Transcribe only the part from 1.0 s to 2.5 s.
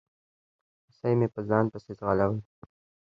مې په ځان پسي ځغلوي